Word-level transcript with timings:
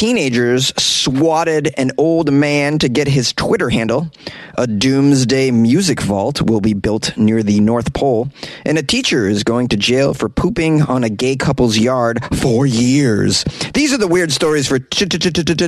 teenagers 0.00 0.72
swatted 0.82 1.74
an 1.76 1.90
old 1.98 2.32
man 2.32 2.78
to 2.78 2.88
get 2.88 3.06
his 3.06 3.34
Twitter 3.34 3.68
handle. 3.68 4.10
A 4.54 4.66
doomsday 4.66 5.50
music 5.50 6.00
vault 6.00 6.40
will 6.40 6.62
be 6.62 6.72
built 6.72 7.14
near 7.18 7.42
the 7.42 7.60
North 7.60 7.92
Pole. 7.92 8.30
And 8.64 8.78
a 8.78 8.82
teacher 8.82 9.28
is 9.28 9.44
going 9.44 9.68
to 9.68 9.76
jail 9.76 10.14
for 10.14 10.30
pooping 10.30 10.80
on 10.80 11.04
a 11.04 11.10
gay 11.10 11.36
couple's 11.36 11.76
yard 11.76 12.24
for 12.36 12.64
years. 12.64 13.44
These 13.74 13.92
are 13.92 13.98
the 13.98 14.08
weird 14.08 14.32
stories 14.32 14.66
for 14.66 14.78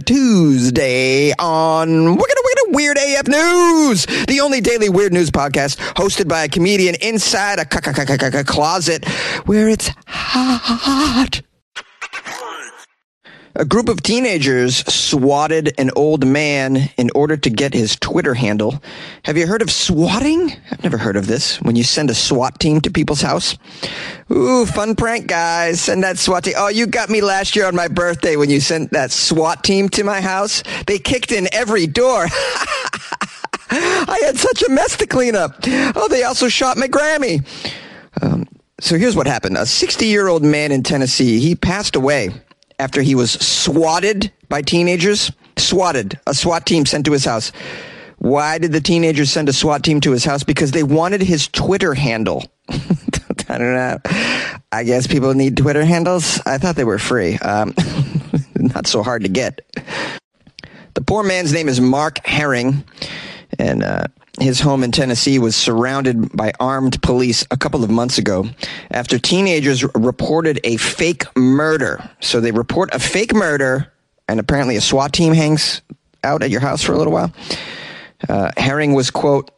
Tuesday 0.00 1.32
on 1.38 2.16
Wicked 2.16 2.38
Wicked 2.44 2.74
Weird 2.74 2.96
AF 2.96 3.28
News, 3.28 4.06
the 4.06 4.40
only 4.42 4.62
daily 4.62 4.88
weird 4.88 5.12
news 5.12 5.30
podcast 5.30 5.76
hosted 5.92 6.26
by 6.26 6.44
a 6.44 6.48
comedian 6.48 6.94
inside 7.02 7.58
a 7.58 7.66
closet 7.66 9.06
where 9.44 9.68
it's 9.68 9.90
hot. 10.06 11.42
A 13.54 13.66
group 13.66 13.90
of 13.90 14.02
teenagers 14.02 14.78
swatted 14.90 15.74
an 15.76 15.90
old 15.94 16.26
man 16.26 16.88
in 16.96 17.10
order 17.14 17.36
to 17.36 17.50
get 17.50 17.74
his 17.74 17.96
Twitter 17.96 18.32
handle. 18.32 18.82
Have 19.24 19.36
you 19.36 19.46
heard 19.46 19.60
of 19.60 19.70
swatting? 19.70 20.54
I've 20.70 20.82
never 20.82 20.96
heard 20.96 21.16
of 21.16 21.26
this. 21.26 21.60
When 21.60 21.76
you 21.76 21.84
send 21.84 22.08
a 22.08 22.14
SWAT 22.14 22.58
team 22.58 22.80
to 22.80 22.90
people's 22.90 23.20
house. 23.20 23.58
Ooh, 24.30 24.64
fun 24.64 24.96
prank, 24.96 25.26
guys. 25.26 25.82
Send 25.82 26.02
that 26.02 26.16
SWAT 26.16 26.44
team. 26.44 26.54
Oh, 26.56 26.68
you 26.68 26.86
got 26.86 27.10
me 27.10 27.20
last 27.20 27.54
year 27.54 27.66
on 27.66 27.76
my 27.76 27.88
birthday 27.88 28.36
when 28.36 28.48
you 28.48 28.58
sent 28.58 28.90
that 28.92 29.10
SWAT 29.10 29.62
team 29.62 29.90
to 29.90 30.02
my 30.02 30.22
house. 30.22 30.62
They 30.86 30.98
kicked 30.98 31.30
in 31.30 31.46
every 31.52 31.86
door. 31.86 32.24
I 33.70 34.18
had 34.24 34.38
such 34.38 34.62
a 34.62 34.70
mess 34.70 34.96
to 34.96 35.06
clean 35.06 35.36
up. 35.36 35.56
Oh, 35.94 36.08
they 36.08 36.22
also 36.22 36.48
shot 36.48 36.78
my 36.78 36.88
Grammy. 36.88 37.46
Um, 38.22 38.48
so 38.80 38.96
here's 38.96 39.14
what 39.14 39.26
happened. 39.26 39.58
A 39.58 39.66
60 39.66 40.06
year 40.06 40.28
old 40.28 40.42
man 40.42 40.72
in 40.72 40.82
Tennessee, 40.82 41.38
he 41.38 41.54
passed 41.54 41.96
away 41.96 42.30
after 42.82 43.00
he 43.00 43.14
was 43.14 43.30
swatted 43.30 44.32
by 44.48 44.60
teenagers. 44.60 45.30
Swatted. 45.56 46.18
A 46.26 46.34
SWAT 46.34 46.66
team 46.66 46.84
sent 46.84 47.06
to 47.06 47.12
his 47.12 47.24
house. 47.24 47.52
Why 48.18 48.58
did 48.58 48.72
the 48.72 48.80
teenagers 48.80 49.30
send 49.30 49.48
a 49.48 49.52
SWAT 49.52 49.84
team 49.84 50.00
to 50.00 50.10
his 50.10 50.24
house? 50.24 50.42
Because 50.42 50.72
they 50.72 50.82
wanted 50.82 51.22
his 51.22 51.46
Twitter 51.46 51.94
handle. 51.94 52.44
I 52.68 53.58
don't 53.58 53.74
know. 53.74 53.98
I 54.72 54.82
guess 54.84 55.06
people 55.06 55.32
need 55.34 55.56
Twitter 55.56 55.84
handles. 55.84 56.40
I 56.44 56.58
thought 56.58 56.74
they 56.74 56.84
were 56.84 56.98
free. 56.98 57.36
Um, 57.38 57.74
not 58.56 58.88
so 58.88 59.02
hard 59.02 59.22
to 59.22 59.28
get. 59.28 59.60
The 60.94 61.02
poor 61.02 61.22
man's 61.22 61.52
name 61.52 61.68
is 61.68 61.80
Mark 61.80 62.24
Herring, 62.26 62.84
and 63.58 63.82
uh, 63.82 64.06
his 64.40 64.60
home 64.60 64.82
in 64.82 64.92
Tennessee 64.92 65.38
was 65.38 65.54
surrounded 65.54 66.34
by 66.34 66.52
armed 66.58 67.00
police 67.02 67.46
a 67.50 67.56
couple 67.56 67.84
of 67.84 67.90
months 67.90 68.18
ago 68.18 68.46
after 68.90 69.18
teenagers 69.18 69.84
reported 69.94 70.58
a 70.64 70.76
fake 70.78 71.24
murder. 71.36 72.08
So 72.20 72.40
they 72.40 72.50
report 72.50 72.94
a 72.94 72.98
fake 72.98 73.34
murder, 73.34 73.92
and 74.28 74.40
apparently 74.40 74.76
a 74.76 74.80
SWAT 74.80 75.12
team 75.12 75.34
hangs 75.34 75.82
out 76.24 76.42
at 76.42 76.50
your 76.50 76.60
house 76.60 76.82
for 76.82 76.92
a 76.92 76.98
little 76.98 77.12
while. 77.12 77.32
Uh, 78.28 78.52
Herring 78.56 78.94
was, 78.94 79.10
quote, 79.10 79.50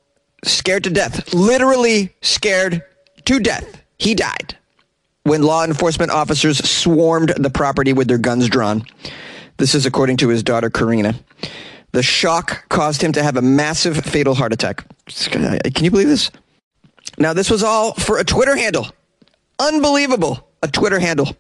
scared 0.43 0.85
to 0.85 0.91
death, 0.91 1.33
literally 1.33 2.15
scared 2.23 2.83
to 3.27 3.39
death. 3.39 3.83
He 3.99 4.15
died 4.15 4.57
when 5.23 5.43
law 5.43 5.65
enforcement 5.65 6.11
officers 6.11 6.59
swarmed 6.69 7.33
the 7.37 7.51
property 7.51 7.93
with 7.93 8.09
their 8.09 8.19
guns 8.19 8.49
drawn. 8.49 8.85
This 9.57 9.75
is 9.75 9.87
according 9.87 10.17
to 10.19 10.29
his 10.29 10.43
daughter, 10.43 10.69
Karina. 10.69 11.15
The 11.95 12.03
shock 12.03 12.69
caused 12.71 13.01
him 13.01 13.13
to 13.13 13.23
have 13.23 13.37
a 13.37 13.43
massive 13.43 13.97
fatal 13.97 14.35
heart 14.35 14.53
attack. 14.53 14.85
Can 15.07 15.85
you 15.85 15.93
believe 15.93 16.09
this? 16.09 16.29
Now, 17.19 17.33
this 17.33 17.49
was 17.49 17.63
all 17.63 17.95
for 17.95 18.19
a 18.19 18.25
Twitter 18.25 18.57
handle. 18.57 18.89
Unbelievable. 19.61 20.51
A 20.65 20.67
Twitter 20.67 20.99
handle. 20.99 21.37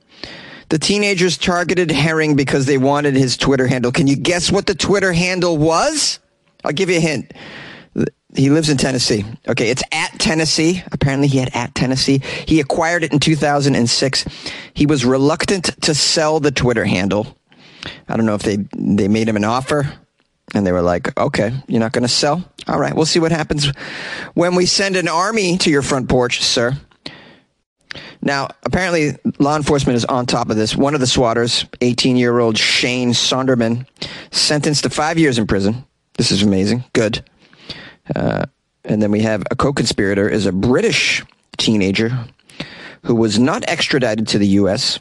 The 0.69 0.79
teenagers 0.79 1.39
targeted 1.39 1.91
Herring 1.91 2.37
because 2.37 2.67
they 2.67 2.79
wanted 2.79 3.17
his 3.17 3.37
Twitter 3.37 3.67
handle. 3.67 3.91
Can 3.91 4.07
you 4.07 4.15
guess 4.15 4.53
what 4.53 4.67
the 4.67 4.77
Twitter 4.77 5.13
handle 5.13 5.59
was? 5.59 6.21
I'll 6.63 6.71
give 6.71 6.89
you 6.89 6.99
a 6.99 7.01
hint. 7.01 7.35
He 8.37 8.49
lives 8.49 8.69
in 8.69 8.77
Tennessee. 8.77 9.25
Okay, 9.49 9.71
it's 9.71 9.83
at 9.91 10.21
Tennessee. 10.21 10.85
Apparently, 10.93 11.27
he 11.27 11.39
had 11.39 11.51
at 11.53 11.75
Tennessee. 11.75 12.23
He 12.47 12.61
acquired 12.61 13.03
it 13.03 13.13
in 13.13 13.19
2006. 13.19 14.25
He 14.73 14.87
was 14.87 15.05
reluctant 15.05 15.83
to 15.83 15.97
sell 15.97 16.39
the 16.39 16.53
Twitter 16.53 16.85
handle. 16.85 17.37
I 18.09 18.17
don't 18.17 18.25
know 18.25 18.37
if 18.37 18.43
they 18.45 18.59
they 18.73 19.09
made 19.09 19.29
him 19.29 19.37
an 19.37 19.45
offer 19.45 19.93
and 20.53 20.67
they 20.67 20.73
were 20.73 20.83
like, 20.83 21.17
okay, 21.19 21.53
you're 21.69 21.81
not 21.81 21.93
going 21.93 22.03
to 22.03 22.09
sell? 22.09 22.45
All 22.67 22.79
right, 22.79 22.95
we'll 22.95 23.07
see 23.07 23.21
what 23.21 23.33
happens 23.33 23.73
when 24.35 24.55
we 24.55 24.67
send 24.67 24.97
an 24.97 25.09
army 25.09 25.57
to 25.59 25.71
your 25.71 25.83
front 25.83 26.09
porch, 26.09 26.43
sir. 26.43 26.73
Now, 28.21 28.49
apparently, 28.65 29.17
law 29.39 29.57
enforcement 29.57 29.97
is 29.97 30.05
on 30.07 30.27
top 30.27 30.51
of 30.51 30.57
this. 30.57 30.75
One 30.75 30.95
of 30.95 31.01
the 31.01 31.07
swatters, 31.07 31.67
18 31.81 32.17
year 32.17 32.39
old 32.39 32.57
Shane 32.57 33.13
Sonderman, 33.13 33.87
sentenced 34.31 34.85
to 34.85 34.91
five 34.91 35.19
years 35.19 35.39
in 35.39 35.47
prison. 35.47 35.85
This 36.15 36.31
is 36.31 36.43
amazing. 36.43 36.85
Good. 36.93 37.23
Uh, 38.15 38.47
and 38.85 39.03
then 39.03 39.11
we 39.11 39.21
have 39.21 39.43
a 39.51 39.57
co 39.57 39.73
conspirator, 39.73 40.29
is 40.29 40.47
a 40.47 40.53
British 40.53 41.23
teenager 41.59 42.27
who 43.03 43.15
was 43.15 43.39
not 43.39 43.69
extradited 43.69 44.27
to 44.29 44.39
the 44.39 44.49
U.S. 44.49 44.99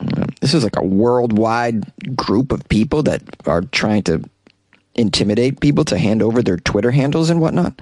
Uh, 0.00 0.26
this 0.40 0.52
is 0.52 0.64
like 0.64 0.76
a 0.76 0.84
worldwide 0.84 1.84
group 2.16 2.52
of 2.52 2.68
people 2.68 3.02
that 3.04 3.22
are 3.46 3.62
trying 3.62 4.02
to 4.04 4.22
intimidate 4.96 5.60
people 5.60 5.84
to 5.84 5.98
hand 5.98 6.22
over 6.22 6.42
their 6.42 6.56
Twitter 6.56 6.90
handles 6.90 7.30
and 7.30 7.40
whatnot. 7.40 7.80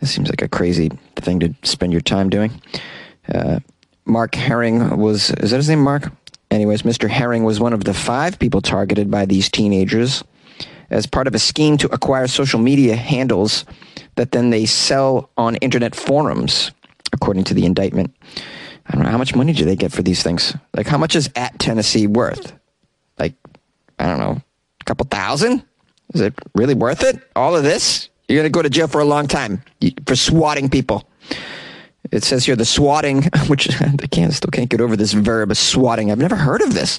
This 0.00 0.12
seems 0.14 0.28
like 0.28 0.42
a 0.42 0.48
crazy 0.48 0.90
thing 1.16 1.40
to 1.40 1.54
spend 1.62 1.92
your 1.92 2.00
time 2.00 2.28
doing. 2.28 2.60
Uh, 3.32 3.60
Mark 4.04 4.34
Herring 4.34 4.98
was, 4.98 5.30
is 5.30 5.50
that 5.50 5.56
his 5.56 5.68
name, 5.68 5.80
Mark? 5.80 6.12
Anyways, 6.50 6.82
Mr. 6.82 7.08
Herring 7.08 7.44
was 7.44 7.58
one 7.58 7.72
of 7.72 7.84
the 7.84 7.94
five 7.94 8.38
people 8.38 8.60
targeted 8.60 9.10
by 9.10 9.24
these 9.24 9.48
teenagers 9.48 10.22
as 10.90 11.06
part 11.06 11.26
of 11.26 11.34
a 11.34 11.38
scheme 11.38 11.76
to 11.78 11.92
acquire 11.92 12.26
social 12.26 12.60
media 12.60 12.94
handles 12.94 13.64
that 14.16 14.32
then 14.32 14.50
they 14.50 14.66
sell 14.66 15.30
on 15.36 15.56
internet 15.56 15.94
forums, 15.94 16.70
according 17.12 17.44
to 17.44 17.54
the 17.54 17.64
indictment. 17.64 18.14
I 18.86 18.94
don't 18.94 19.04
know 19.04 19.10
how 19.10 19.18
much 19.18 19.34
money 19.34 19.52
do 19.52 19.64
they 19.64 19.76
get 19.76 19.92
for 19.92 20.02
these 20.02 20.22
things. 20.22 20.54
Like, 20.74 20.86
how 20.86 20.98
much 20.98 21.16
is 21.16 21.30
at 21.34 21.58
Tennessee 21.58 22.06
worth? 22.06 22.52
Like, 23.18 23.34
I 23.98 24.06
don't 24.06 24.18
know, 24.18 24.42
a 24.80 24.84
couple 24.84 25.06
thousand? 25.06 25.64
Is 26.12 26.20
it 26.20 26.34
really 26.54 26.74
worth 26.74 27.02
it? 27.02 27.22
All 27.34 27.56
of 27.56 27.62
this? 27.62 28.08
You're 28.28 28.38
going 28.38 28.50
to 28.50 28.56
go 28.56 28.62
to 28.62 28.70
jail 28.70 28.88
for 28.88 29.00
a 29.00 29.04
long 29.04 29.26
time 29.26 29.62
for 30.06 30.16
swatting 30.16 30.68
people. 30.68 31.08
It 32.10 32.22
says 32.22 32.44
here 32.44 32.56
the 32.56 32.64
swatting, 32.64 33.22
which 33.46 33.68
I 33.80 34.06
can't, 34.10 34.32
still 34.32 34.50
can't 34.50 34.70
get 34.70 34.80
over 34.80 34.96
this 34.96 35.12
verb, 35.12 35.54
swatting. 35.56 36.10
I've 36.10 36.18
never 36.18 36.36
heard 36.36 36.62
of 36.62 36.74
this. 36.74 36.98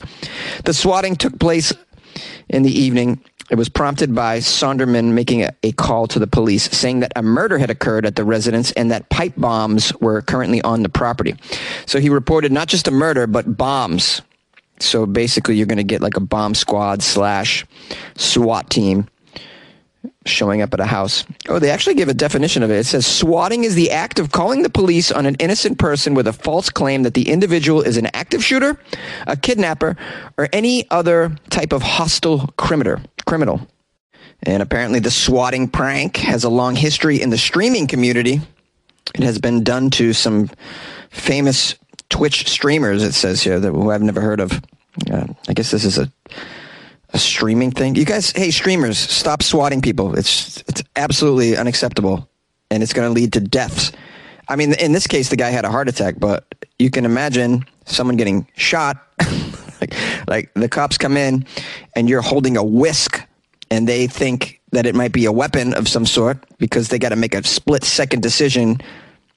The 0.65 0.73
swatting 0.73 1.15
took 1.15 1.39
place 1.39 1.73
in 2.49 2.63
the 2.63 2.71
evening. 2.71 3.23
It 3.51 3.55
was 3.55 3.69
prompted 3.69 4.15
by 4.15 4.39
Sonderman 4.39 5.13
making 5.13 5.43
a, 5.43 5.51
a, 5.61 5.71
call 5.73 6.07
to 6.07 6.17
the 6.17 6.25
police 6.25 6.63
saying 6.63 7.01
that 7.01 7.11
a 7.15 7.21
murder 7.21 7.59
had 7.59 7.69
occurred 7.69 8.05
at 8.05 8.15
the 8.15 8.23
residence 8.23 8.71
and 8.71 8.89
that 8.89 9.09
pipe 9.09 9.33
bombs 9.37 9.93
were 9.97 10.23
currently 10.23 10.63
on 10.63 10.81
the 10.81 10.89
property. 10.89 11.35
So 11.85 11.99
he 11.99 12.09
reported 12.09 12.51
not 12.51 12.67
just 12.67 12.87
a 12.87 12.91
murder, 12.91 13.27
but 13.27 13.55
bombs 13.55 14.23
so 14.79 15.05
basically, 15.05 15.55
you're 15.55 15.67
going 15.67 15.77
to 15.77 15.83
get 15.83 16.01
like 16.01 16.17
a 16.17 16.21
bomb 16.21 16.53
squad 16.53 17.01
slash 17.01 17.65
SWAT 18.15 18.69
team 18.69 19.07
showing 20.25 20.61
up 20.61 20.73
at 20.73 20.79
a 20.79 20.85
house. 20.85 21.23
Oh, 21.47 21.59
they 21.59 21.69
actually 21.69 21.95
give 21.95 22.09
a 22.09 22.13
definition 22.13 22.63
of 22.63 22.71
it. 22.71 22.77
It 22.77 22.85
says 22.85 23.05
swatting 23.05 23.63
is 23.63 23.75
the 23.75 23.91
act 23.91 24.19
of 24.19 24.31
calling 24.31 24.63
the 24.63 24.69
police 24.69 25.11
on 25.11 25.25
an 25.25 25.35
innocent 25.35 25.77
person 25.77 26.13
with 26.13 26.27
a 26.27 26.33
false 26.33 26.69
claim 26.69 27.03
that 27.03 27.13
the 27.13 27.29
individual 27.29 27.81
is 27.81 27.97
an 27.97 28.07
active 28.13 28.43
shooter, 28.43 28.79
a 29.27 29.37
kidnapper, 29.37 29.95
or 30.37 30.49
any 30.51 30.89
other 30.89 31.35
type 31.49 31.73
of 31.73 31.81
hostile 31.81 32.47
criminal. 32.57 33.01
Criminal. 33.25 33.67
And 34.43 34.61
apparently, 34.61 34.99
the 34.99 35.11
swatting 35.11 35.67
prank 35.67 36.17
has 36.17 36.43
a 36.43 36.49
long 36.49 36.75
history 36.75 37.21
in 37.21 37.29
the 37.29 37.37
streaming 37.37 37.87
community. 37.87 38.41
It 39.13 39.23
has 39.23 39.39
been 39.39 39.63
done 39.63 39.89
to 39.91 40.13
some 40.13 40.49
famous 41.09 41.75
Twitch 42.09 42.47
streamers, 42.49 43.03
it 43.03 43.13
says 43.13 43.41
here, 43.41 43.59
that 43.59 43.71
who 43.71 43.91
I've 43.91 44.01
never 44.01 44.21
heard 44.21 44.39
of. 44.39 44.61
Uh, 45.11 45.27
I 45.47 45.53
guess 45.53 45.71
this 45.71 45.83
is 45.83 45.97
a 45.97 46.09
a 47.15 47.17
streaming 47.17 47.71
thing. 47.71 47.95
You 47.95 48.03
guys, 48.03 48.31
hey 48.31 48.51
streamers, 48.51 48.97
stop 48.97 49.41
swatting 49.41 49.81
people. 49.81 50.17
It's 50.17 50.63
it's 50.67 50.83
absolutely 50.95 51.55
unacceptable, 51.55 52.27
and 52.69 52.83
it's 52.83 52.93
going 52.93 53.07
to 53.07 53.13
lead 53.13 53.33
to 53.33 53.39
deaths. 53.39 53.93
I 54.49 54.57
mean, 54.57 54.73
in 54.73 54.91
this 54.91 55.07
case, 55.07 55.29
the 55.29 55.37
guy 55.37 55.49
had 55.49 55.65
a 55.65 55.71
heart 55.71 55.87
attack, 55.87 56.15
but 56.19 56.45
you 56.77 56.91
can 56.91 57.05
imagine 57.05 57.65
someone 57.85 58.17
getting 58.17 58.47
shot. 58.55 58.97
like, 59.81 59.95
like 60.27 60.53
the 60.53 60.69
cops 60.69 60.97
come 60.97 61.17
in, 61.17 61.45
and 61.95 62.09
you're 62.09 62.21
holding 62.21 62.57
a 62.57 62.63
whisk, 62.63 63.25
and 63.71 63.87
they 63.87 64.07
think 64.07 64.61
that 64.71 64.85
it 64.85 64.93
might 64.93 65.13
be 65.13 65.25
a 65.25 65.31
weapon 65.31 65.73
of 65.73 65.87
some 65.87 66.05
sort 66.05 66.37
because 66.57 66.89
they 66.89 66.99
got 66.99 67.09
to 67.09 67.15
make 67.15 67.33
a 67.33 67.43
split 67.43 67.83
second 67.85 68.21
decision. 68.21 68.77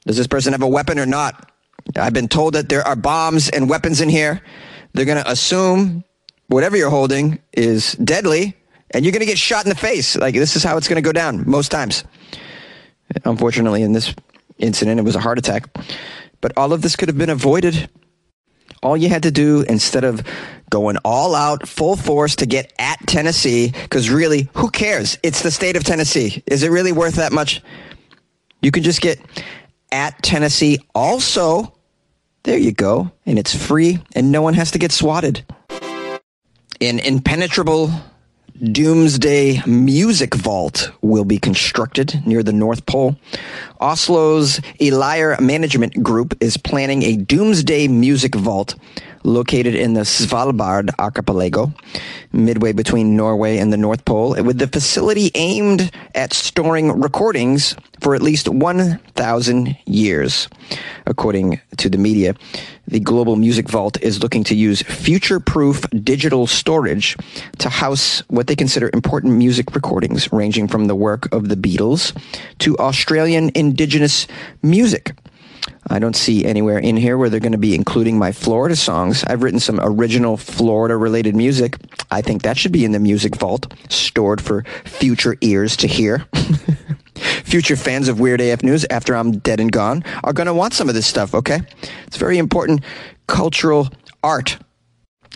Does 0.04 0.16
this 0.16 0.26
person 0.26 0.52
have 0.52 0.62
a 0.62 0.68
weapon 0.68 0.98
or 0.98 1.06
not? 1.06 1.52
I've 1.96 2.12
been 2.12 2.28
told 2.28 2.54
that 2.54 2.68
there 2.68 2.86
are 2.86 2.96
bombs 2.96 3.48
and 3.48 3.68
weapons 3.68 4.00
in 4.00 4.08
here. 4.08 4.40
They're 4.92 5.04
going 5.04 5.22
to 5.22 5.30
assume 5.30 6.04
whatever 6.48 6.76
you're 6.76 6.90
holding 6.90 7.38
is 7.52 7.92
deadly, 7.92 8.56
and 8.90 9.04
you're 9.04 9.12
going 9.12 9.20
to 9.20 9.26
get 9.26 9.38
shot 9.38 9.64
in 9.64 9.68
the 9.68 9.74
face. 9.74 10.16
Like, 10.16 10.34
this 10.34 10.56
is 10.56 10.62
how 10.64 10.76
it's 10.76 10.88
going 10.88 11.02
to 11.02 11.06
go 11.06 11.12
down 11.12 11.48
most 11.48 11.70
times. 11.70 12.04
Unfortunately, 13.24 13.82
in 13.82 13.92
this 13.92 14.14
incident, 14.58 15.00
it 15.00 15.02
was 15.02 15.16
a 15.16 15.20
heart 15.20 15.38
attack. 15.38 15.68
But 16.40 16.56
all 16.56 16.72
of 16.72 16.82
this 16.82 16.96
could 16.96 17.08
have 17.08 17.18
been 17.18 17.30
avoided. 17.30 17.88
All 18.82 18.96
you 18.96 19.08
had 19.08 19.24
to 19.24 19.30
do 19.30 19.64
instead 19.68 20.04
of 20.04 20.22
going 20.70 20.98
all 21.04 21.34
out, 21.34 21.66
full 21.66 21.96
force 21.96 22.36
to 22.36 22.46
get 22.46 22.72
at 22.78 22.98
Tennessee, 23.06 23.72
because 23.82 24.10
really, 24.10 24.48
who 24.54 24.70
cares? 24.70 25.18
It's 25.22 25.42
the 25.42 25.50
state 25.50 25.76
of 25.76 25.84
Tennessee. 25.84 26.42
Is 26.46 26.62
it 26.62 26.70
really 26.70 26.92
worth 26.92 27.14
that 27.14 27.32
much? 27.32 27.62
You 28.62 28.70
can 28.70 28.82
just 28.82 29.00
get 29.00 29.20
at 29.92 30.22
Tennessee. 30.22 30.78
Also, 30.94 31.74
there 32.42 32.58
you 32.58 32.72
go. 32.72 33.10
And 33.26 33.38
it's 33.38 33.54
free, 33.54 34.02
and 34.14 34.32
no 34.32 34.42
one 34.42 34.54
has 34.54 34.70
to 34.72 34.78
get 34.78 34.92
swatted. 34.92 35.44
An 36.80 36.98
impenetrable 36.98 37.90
doomsday 38.62 39.62
music 39.66 40.34
vault 40.34 40.90
will 41.00 41.24
be 41.24 41.38
constructed 41.38 42.22
near 42.26 42.42
the 42.42 42.52
North 42.52 42.86
Pole. 42.86 43.16
Oslo's 43.80 44.58
Elire 44.80 45.38
Management 45.40 46.02
Group 46.02 46.36
is 46.40 46.56
planning 46.56 47.02
a 47.02 47.16
doomsday 47.16 47.88
music 47.88 48.34
vault 48.34 48.74
located 49.24 49.74
in 49.74 49.94
the 49.94 50.02
Svalbard 50.02 50.90
archipelago, 50.98 51.72
midway 52.32 52.72
between 52.72 53.16
Norway 53.16 53.58
and 53.58 53.72
the 53.72 53.76
North 53.76 54.04
Pole, 54.04 54.42
with 54.42 54.58
the 54.58 54.66
facility 54.66 55.30
aimed 55.34 55.90
at 56.14 56.32
storing 56.32 57.00
recordings 57.00 57.74
for 58.00 58.14
at 58.14 58.22
least 58.22 58.48
1,000 58.48 59.76
years. 59.86 60.48
According 61.06 61.60
to 61.78 61.88
the 61.88 61.98
media, 61.98 62.34
the 62.86 63.00
Global 63.00 63.36
Music 63.36 63.68
Vault 63.68 64.00
is 64.00 64.22
looking 64.22 64.44
to 64.44 64.54
use 64.54 64.82
future 64.82 65.40
proof 65.40 65.84
digital 65.90 66.46
storage 66.46 67.16
to 67.58 67.68
house 67.68 68.20
what 68.28 68.46
they 68.46 68.56
consider 68.56 68.90
important 68.94 69.34
music 69.34 69.74
recordings, 69.74 70.32
ranging 70.32 70.68
from 70.68 70.86
the 70.86 70.94
work 70.94 71.32
of 71.32 71.48
the 71.48 71.56
Beatles 71.56 72.16
to 72.60 72.76
Australian 72.78 73.50
indigenous 73.54 74.26
music. 74.62 75.12
I 75.88 75.98
don't 75.98 76.16
see 76.16 76.44
anywhere 76.44 76.78
in 76.78 76.96
here 76.96 77.16
where 77.16 77.30
they're 77.30 77.40
going 77.40 77.52
to 77.52 77.58
be 77.58 77.74
including 77.74 78.18
my 78.18 78.32
Florida 78.32 78.76
songs. 78.76 79.24
I've 79.24 79.42
written 79.42 79.60
some 79.60 79.80
original 79.82 80.36
Florida 80.36 80.96
related 80.96 81.34
music. 81.34 81.76
I 82.10 82.22
think 82.22 82.42
that 82.42 82.56
should 82.56 82.72
be 82.72 82.84
in 82.84 82.92
the 82.92 82.98
music 82.98 83.36
vault, 83.36 83.72
stored 83.88 84.40
for 84.40 84.64
future 84.84 85.36
ears 85.40 85.76
to 85.78 85.86
hear. 85.86 86.26
future 87.44 87.76
fans 87.76 88.08
of 88.08 88.20
Weird 88.20 88.40
AF 88.40 88.62
News 88.62 88.86
after 88.90 89.14
I'm 89.14 89.38
dead 89.38 89.60
and 89.60 89.72
gone 89.72 90.04
are 90.24 90.32
going 90.32 90.46
to 90.46 90.54
want 90.54 90.74
some 90.74 90.88
of 90.88 90.94
this 90.94 91.06
stuff, 91.06 91.34
okay? 91.34 91.60
It's 92.06 92.16
very 92.16 92.38
important 92.38 92.82
cultural 93.26 93.88
art. 94.22 94.58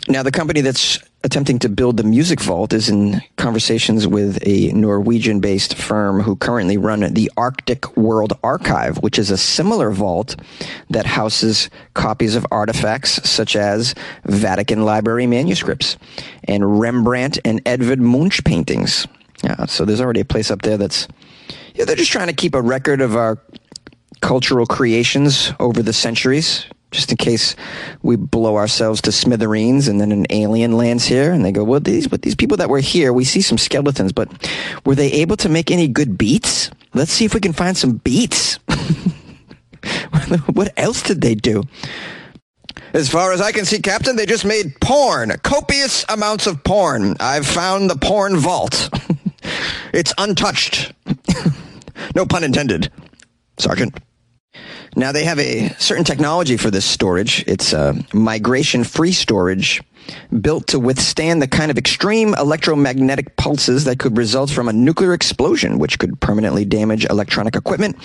Now, 0.07 0.23
the 0.23 0.31
company 0.31 0.61
that's 0.61 0.99
attempting 1.23 1.57
to 1.59 1.69
build 1.69 1.97
the 1.97 2.03
Music 2.03 2.41
Vault 2.41 2.73
is 2.73 2.89
in 2.89 3.21
conversations 3.37 4.05
with 4.05 4.37
a 4.45 4.71
Norwegian 4.73 5.39
based 5.39 5.75
firm 5.75 6.21
who 6.21 6.35
currently 6.35 6.77
run 6.77 7.01
the 7.13 7.31
Arctic 7.37 7.95
World 7.95 8.33
Archive, 8.43 8.97
which 8.97 9.17
is 9.17 9.31
a 9.31 9.37
similar 9.37 9.89
vault 9.91 10.35
that 10.89 11.05
houses 11.05 11.69
copies 11.93 12.35
of 12.35 12.45
artifacts 12.51 13.27
such 13.29 13.55
as 13.55 13.95
Vatican 14.25 14.83
Library 14.83 15.25
manuscripts 15.25 15.97
and 16.43 16.79
Rembrandt 16.79 17.39
and 17.45 17.61
Edvard 17.65 18.01
Munch 18.01 18.43
paintings. 18.43 19.07
Yeah, 19.43 19.65
so 19.65 19.85
there's 19.85 20.01
already 20.01 20.21
a 20.21 20.25
place 20.25 20.51
up 20.51 20.61
there 20.61 20.77
that's, 20.77 21.07
yeah, 21.75 21.85
they're 21.85 21.95
just 21.95 22.11
trying 22.11 22.27
to 22.27 22.33
keep 22.33 22.55
a 22.55 22.61
record 22.61 23.01
of 23.01 23.15
our 23.15 23.39
cultural 24.21 24.65
creations 24.65 25.51
over 25.59 25.81
the 25.81 25.93
centuries 25.93 26.65
just 26.93 27.11
in 27.11 27.17
case 27.17 27.55
we 28.01 28.15
blow 28.15 28.55
ourselves 28.55 29.01
to 29.01 29.11
smithereens 29.11 29.87
and 29.87 29.99
then 29.99 30.11
an 30.11 30.25
alien 30.29 30.77
lands 30.77 31.05
here 31.05 31.33
and 31.33 31.43
they 31.43 31.51
go, 31.51 31.63
well, 31.63 31.79
these, 31.79 32.07
but 32.07 32.21
these 32.21 32.35
people 32.35 32.57
that 32.57 32.69
were 32.69 32.79
here, 32.79 33.11
we 33.11 33.25
see 33.25 33.41
some 33.41 33.57
skeletons, 33.57 34.13
but 34.13 34.29
were 34.85 34.95
they 34.95 35.11
able 35.11 35.35
to 35.37 35.49
make 35.49 35.71
any 35.71 35.87
good 35.87 36.17
beats? 36.17 36.69
Let's 36.93 37.11
see 37.11 37.25
if 37.25 37.33
we 37.33 37.39
can 37.39 37.53
find 37.53 37.75
some 37.75 37.97
beats. 37.97 38.55
what 40.53 40.71
else 40.77 41.01
did 41.01 41.21
they 41.21 41.35
do? 41.35 41.63
As 42.93 43.09
far 43.09 43.33
as 43.33 43.41
I 43.41 43.51
can 43.51 43.65
see, 43.65 43.79
Captain, 43.79 44.15
they 44.15 44.27
just 44.27 44.45
made 44.45 44.79
porn, 44.79 45.31
copious 45.41 46.05
amounts 46.09 46.45
of 46.45 46.63
porn. 46.63 47.15
I've 47.19 47.47
found 47.47 47.89
the 47.89 47.97
porn 47.97 48.37
vault. 48.37 48.89
it's 49.93 50.13
untouched. 50.19 50.93
no 52.15 52.27
pun 52.27 52.43
intended, 52.43 52.91
Sergeant. 53.57 53.97
Now 54.95 55.11
they 55.11 55.23
have 55.25 55.39
a 55.39 55.69
certain 55.79 56.03
technology 56.03 56.57
for 56.57 56.69
this 56.69 56.85
storage. 56.85 57.43
It's 57.47 57.73
a 57.73 57.95
migration 58.13 58.83
free 58.83 59.11
storage 59.11 59.81
built 60.41 60.67
to 60.67 60.79
withstand 60.79 61.41
the 61.41 61.47
kind 61.47 61.71
of 61.71 61.77
extreme 61.77 62.33
electromagnetic 62.35 63.35
pulses 63.37 63.85
that 63.85 63.99
could 63.99 64.17
result 64.17 64.49
from 64.49 64.67
a 64.67 64.73
nuclear 64.73 65.13
explosion, 65.13 65.79
which 65.79 65.97
could 65.99 66.19
permanently 66.19 66.65
damage 66.65 67.05
electronic 67.05 67.55
equipment 67.55 67.95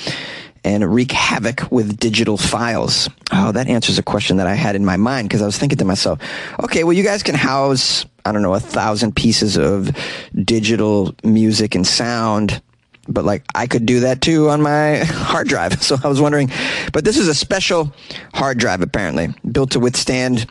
and 0.64 0.93
wreak 0.93 1.12
havoc 1.12 1.70
with 1.70 1.99
digital 1.99 2.37
files. 2.37 3.08
Oh, 3.32 3.52
that 3.52 3.69
answers 3.69 3.99
a 3.99 4.02
question 4.02 4.38
that 4.38 4.46
I 4.46 4.55
had 4.55 4.76
in 4.76 4.85
my 4.85 4.96
mind 4.96 5.29
because 5.29 5.43
I 5.43 5.46
was 5.46 5.58
thinking 5.58 5.79
to 5.79 5.85
myself, 5.85 6.20
okay, 6.62 6.85
well, 6.85 6.93
you 6.93 7.05
guys 7.05 7.23
can 7.23 7.35
house, 7.35 8.05
I 8.25 8.32
don't 8.32 8.43
know, 8.43 8.55
a 8.55 8.61
thousand 8.61 9.14
pieces 9.14 9.56
of 9.56 9.90
digital 10.35 11.14
music 11.23 11.75
and 11.75 11.87
sound 11.87 12.61
but 13.08 13.25
like 13.25 13.44
I 13.55 13.66
could 13.66 13.87
do 13.87 14.00
that 14.00 14.20
too 14.20 14.50
on 14.50 14.62
my 14.62 14.96
hard 15.05 15.49
drive. 15.49 15.82
So 15.88 15.96
I 16.02 16.08
was 16.08 16.20
wondering, 16.20 16.50
but 16.93 17.05
this 17.05 17.16
is 17.16 17.28
a 17.28 17.34
special 17.34 17.94
hard 18.34 18.58
drive 18.58 18.82
apparently 18.82 19.28
built 19.50 19.70
to 19.70 19.81
withstand 19.81 20.46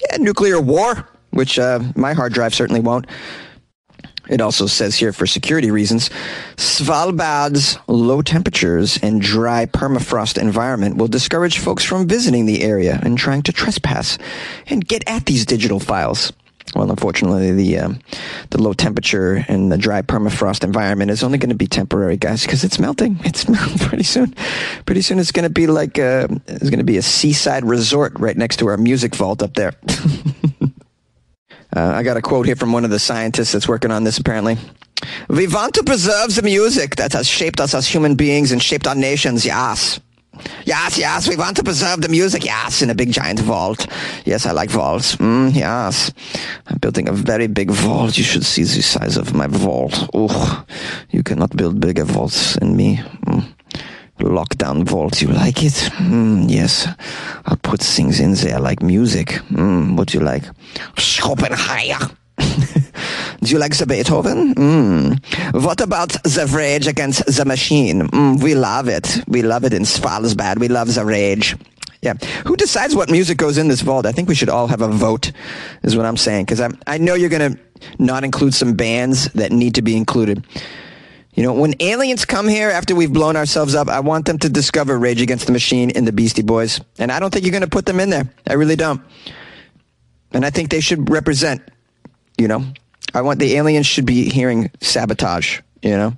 yeah, 0.00 0.16
nuclear 0.16 0.60
war, 0.60 1.06
which 1.30 1.58
uh, 1.58 1.80
my 1.94 2.14
hard 2.14 2.32
drive 2.32 2.54
certainly 2.54 2.80
won't. 2.80 3.06
It 4.28 4.40
also 4.40 4.66
says 4.66 4.94
here 4.94 5.12
for 5.12 5.26
security 5.26 5.70
reasons, 5.70 6.10
Svalbard's 6.56 7.78
low 7.86 8.22
temperatures 8.22 8.98
and 9.02 9.20
dry 9.20 9.66
permafrost 9.66 10.40
environment 10.40 10.96
will 10.96 11.08
discourage 11.08 11.58
folks 11.58 11.82
from 11.82 12.06
visiting 12.06 12.46
the 12.46 12.62
area 12.62 13.00
and 13.02 13.16
trying 13.16 13.42
to 13.42 13.52
trespass 13.52 14.18
and 14.66 14.86
get 14.86 15.02
at 15.06 15.26
these 15.26 15.46
digital 15.46 15.80
files. 15.80 16.32
Well, 16.74 16.90
unfortunately, 16.90 17.52
the 17.52 17.78
um, 17.78 18.00
the 18.50 18.60
low 18.60 18.72
temperature 18.72 19.44
and 19.48 19.72
the 19.72 19.78
dry 19.78 20.02
permafrost 20.02 20.64
environment 20.64 21.10
is 21.10 21.22
only 21.22 21.38
going 21.38 21.50
to 21.50 21.56
be 21.56 21.66
temporary, 21.66 22.16
guys, 22.16 22.42
because 22.42 22.64
it's 22.64 22.78
melting. 22.78 23.18
It's 23.24 23.48
melting 23.48 23.78
pretty 23.78 24.04
soon. 24.04 24.34
Pretty 24.86 25.02
soon, 25.02 25.18
it's 25.18 25.32
going 25.32 25.44
to 25.44 25.50
be 25.50 25.66
like 25.66 25.98
a, 25.98 26.24
uh, 26.24 26.28
it's 26.46 26.70
going 26.70 26.78
to 26.78 26.84
be 26.84 26.96
a 26.96 27.02
seaside 27.02 27.64
resort 27.64 28.12
right 28.18 28.36
next 28.36 28.58
to 28.58 28.66
our 28.68 28.76
music 28.76 29.14
vault 29.14 29.42
up 29.42 29.54
there. 29.54 29.72
uh, 30.62 30.70
I 31.74 32.02
got 32.02 32.16
a 32.16 32.22
quote 32.22 32.46
here 32.46 32.56
from 32.56 32.72
one 32.72 32.84
of 32.84 32.90
the 32.90 32.98
scientists 32.98 33.52
that's 33.52 33.68
working 33.68 33.90
on 33.90 34.04
this. 34.04 34.18
Apparently, 34.18 34.56
we 35.28 35.48
want 35.48 35.74
to 35.74 35.82
preserve 35.84 36.34
the 36.34 36.42
music 36.42 36.96
that 36.96 37.12
has 37.12 37.26
shaped 37.26 37.60
us 37.60 37.74
as 37.74 37.86
human 37.86 38.14
beings 38.14 38.52
and 38.52 38.62
shaped 38.62 38.86
our 38.86 38.94
nations. 38.94 39.44
Yes. 39.46 40.00
Yes, 40.68 40.98
yes, 40.98 41.26
we 41.26 41.34
want 41.36 41.56
to 41.56 41.62
preserve 41.64 42.02
the 42.02 42.10
music. 42.10 42.44
Yes, 42.44 42.82
in 42.82 42.90
a 42.90 42.94
big 42.94 43.10
giant 43.10 43.40
vault. 43.40 43.86
Yes, 44.26 44.44
I 44.44 44.52
like 44.52 44.68
vaults. 44.68 45.16
Mm, 45.16 45.54
yes. 45.54 46.12
I'm 46.66 46.76
building 46.76 47.08
a 47.08 47.12
very 47.12 47.46
big 47.46 47.70
vault. 47.70 48.18
You 48.18 48.24
should 48.24 48.44
see 48.44 48.64
the 48.64 48.82
size 48.82 49.16
of 49.16 49.32
my 49.32 49.46
vault. 49.46 50.10
Oh, 50.12 50.66
you 51.10 51.22
cannot 51.22 51.56
build 51.56 51.80
bigger 51.80 52.04
vaults 52.04 52.56
than 52.58 52.76
me. 52.76 53.00
Mm. 53.24 53.44
Lockdown 54.18 54.84
vault. 54.84 55.22
You 55.22 55.28
like 55.28 55.62
it? 55.64 55.72
Mm, 55.96 56.50
yes. 56.50 56.86
I'll 57.46 57.56
put 57.56 57.80
things 57.80 58.20
in 58.20 58.34
there 58.34 58.60
like 58.60 58.82
music. 58.82 59.40
Mm, 59.50 59.96
what 59.96 60.08
do 60.08 60.18
you 60.18 60.24
like? 60.24 60.44
Schopenhauer. 60.98 62.10
Do 63.42 63.50
you 63.52 63.58
like 63.58 63.76
the 63.76 63.86
Beethoven? 63.86 64.54
Mm. 64.54 65.62
What 65.64 65.80
about 65.80 66.10
the 66.24 66.50
Rage 66.52 66.86
Against 66.86 67.24
the 67.26 67.44
Machine? 67.44 68.08
Mm, 68.08 68.42
we 68.42 68.54
love 68.54 68.88
it. 68.88 69.22
We 69.26 69.42
love 69.42 69.64
it 69.64 69.72
in 69.72 69.82
Svalbard. 69.82 70.58
We 70.58 70.68
love 70.68 70.94
the 70.94 71.04
Rage. 71.04 71.56
Yeah. 72.02 72.14
Who 72.46 72.56
decides 72.56 72.94
what 72.94 73.10
music 73.10 73.38
goes 73.38 73.58
in 73.58 73.68
this 73.68 73.80
vault? 73.80 74.06
I 74.06 74.12
think 74.12 74.28
we 74.28 74.34
should 74.34 74.48
all 74.48 74.68
have 74.68 74.82
a 74.82 74.88
vote, 74.88 75.32
is 75.82 75.96
what 75.96 76.06
I'm 76.06 76.16
saying. 76.16 76.44
Because 76.44 76.60
I 76.86 76.98
know 76.98 77.14
you're 77.14 77.28
going 77.28 77.54
to 77.54 77.60
not 77.98 78.24
include 78.24 78.54
some 78.54 78.74
bands 78.74 79.26
that 79.32 79.52
need 79.52 79.74
to 79.76 79.82
be 79.82 79.96
included. 79.96 80.44
You 81.34 81.44
know, 81.44 81.52
when 81.52 81.74
aliens 81.80 82.24
come 82.24 82.48
here 82.48 82.70
after 82.70 82.96
we've 82.96 83.12
blown 83.12 83.36
ourselves 83.36 83.74
up, 83.74 83.88
I 83.88 84.00
want 84.00 84.26
them 84.26 84.38
to 84.38 84.48
discover 84.48 84.98
Rage 84.98 85.20
Against 85.20 85.46
the 85.46 85.52
Machine 85.52 85.90
and 85.92 86.06
the 86.06 86.12
Beastie 86.12 86.42
Boys. 86.42 86.80
And 86.98 87.12
I 87.12 87.20
don't 87.20 87.32
think 87.32 87.44
you're 87.44 87.52
going 87.52 87.62
to 87.62 87.68
put 87.68 87.86
them 87.86 88.00
in 88.00 88.10
there. 88.10 88.28
I 88.46 88.54
really 88.54 88.76
don't. 88.76 89.00
And 90.32 90.44
I 90.44 90.50
think 90.50 90.70
they 90.70 90.80
should 90.80 91.10
represent 91.10 91.62
you 92.38 92.48
know, 92.48 92.64
I 93.14 93.22
want 93.22 93.40
the 93.40 93.56
aliens 93.56 93.86
should 93.86 94.06
be 94.06 94.30
hearing 94.30 94.70
sabotage, 94.80 95.60
you 95.82 95.90
know, 95.96 96.16